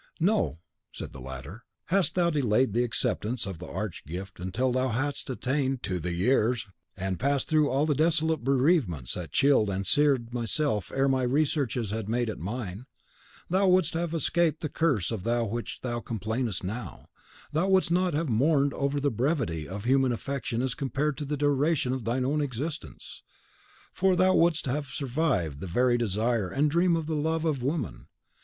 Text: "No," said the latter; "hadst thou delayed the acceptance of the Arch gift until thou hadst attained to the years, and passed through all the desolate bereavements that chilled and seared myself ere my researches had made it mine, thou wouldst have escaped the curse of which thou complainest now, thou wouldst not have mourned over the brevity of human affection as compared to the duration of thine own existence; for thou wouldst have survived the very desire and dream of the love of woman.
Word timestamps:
"No," 0.19 0.57
said 0.91 1.13
the 1.13 1.21
latter; 1.21 1.63
"hadst 1.89 2.15
thou 2.15 2.31
delayed 2.31 2.73
the 2.73 2.83
acceptance 2.83 3.45
of 3.45 3.59
the 3.59 3.67
Arch 3.67 4.03
gift 4.07 4.39
until 4.39 4.71
thou 4.71 4.87
hadst 4.89 5.29
attained 5.29 5.83
to 5.83 5.99
the 5.99 6.11
years, 6.11 6.65
and 6.97 7.19
passed 7.19 7.47
through 7.47 7.69
all 7.69 7.85
the 7.85 7.93
desolate 7.93 8.43
bereavements 8.43 9.13
that 9.13 9.29
chilled 9.31 9.69
and 9.69 9.85
seared 9.85 10.33
myself 10.33 10.91
ere 10.91 11.07
my 11.07 11.21
researches 11.21 11.91
had 11.91 12.09
made 12.09 12.29
it 12.29 12.39
mine, 12.39 12.87
thou 13.47 13.67
wouldst 13.67 13.93
have 13.93 14.11
escaped 14.15 14.61
the 14.61 14.69
curse 14.69 15.11
of 15.11 15.27
which 15.51 15.81
thou 15.81 15.99
complainest 15.99 16.63
now, 16.63 17.05
thou 17.53 17.67
wouldst 17.67 17.91
not 17.91 18.15
have 18.15 18.27
mourned 18.27 18.73
over 18.73 18.99
the 18.99 19.11
brevity 19.11 19.69
of 19.69 19.83
human 19.85 20.11
affection 20.11 20.63
as 20.63 20.73
compared 20.73 21.15
to 21.15 21.25
the 21.25 21.37
duration 21.37 21.93
of 21.93 22.05
thine 22.05 22.25
own 22.25 22.41
existence; 22.41 23.21
for 23.93 24.15
thou 24.15 24.33
wouldst 24.33 24.65
have 24.65 24.87
survived 24.87 25.59
the 25.59 25.67
very 25.67 25.95
desire 25.95 26.49
and 26.49 26.71
dream 26.71 26.95
of 26.95 27.05
the 27.05 27.13
love 27.13 27.45
of 27.45 27.61
woman. 27.61 28.07